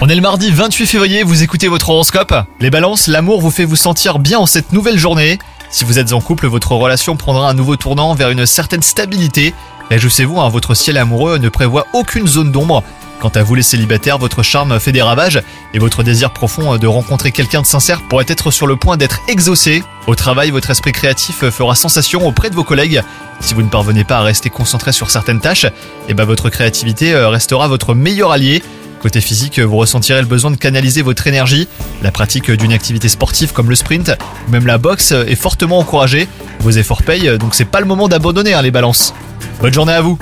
[0.00, 2.34] On est le mardi 28 février, vous écoutez votre horoscope.
[2.60, 5.38] Les balances, l'amour vous fait vous sentir bien en cette nouvelle journée.
[5.70, 9.52] Si vous êtes en couple, votre relation prendra un nouveau tournant vers une certaine stabilité.
[9.90, 12.82] Réjouissez-vous, hein, votre ciel amoureux ne prévoit aucune zone d'ombre.
[13.20, 15.42] Quant à vous les célibataires, votre charme fait des ravages
[15.74, 19.20] et votre désir profond de rencontrer quelqu'un de sincère pourrait être sur le point d'être
[19.28, 19.82] exaucé.
[20.06, 23.02] Au travail, votre esprit créatif fera sensation auprès de vos collègues.
[23.40, 25.66] Si vous ne parvenez pas à rester concentré sur certaines tâches,
[26.08, 28.62] eh ben votre créativité euh, restera votre meilleur allié.
[29.00, 31.68] Côté physique, vous ressentirez le besoin de canaliser votre énergie.
[32.02, 34.12] La pratique d'une activité sportive comme le sprint
[34.48, 36.28] même la boxe est fortement encouragée.
[36.60, 39.14] Vos efforts payent, donc c'est pas le moment d'abandonner hein, les balances.
[39.60, 40.18] Bonne journée à vous